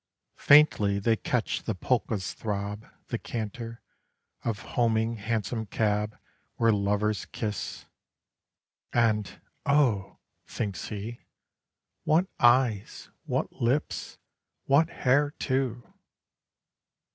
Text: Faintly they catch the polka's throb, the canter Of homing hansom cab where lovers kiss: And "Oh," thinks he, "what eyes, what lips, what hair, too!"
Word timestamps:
Faintly 0.39 0.97
they 0.97 1.15
catch 1.15 1.61
the 1.61 1.75
polka's 1.75 2.33
throb, 2.33 2.87
the 3.09 3.19
canter 3.19 3.83
Of 4.43 4.63
homing 4.73 5.17
hansom 5.17 5.67
cab 5.67 6.17
where 6.55 6.71
lovers 6.71 7.25
kiss: 7.25 7.85
And 8.93 9.39
"Oh," 9.63 10.17
thinks 10.47 10.87
he, 10.87 11.19
"what 12.03 12.25
eyes, 12.39 13.11
what 13.25 13.53
lips, 13.61 14.17
what 14.65 14.89
hair, 14.89 15.35
too!" 15.37 15.87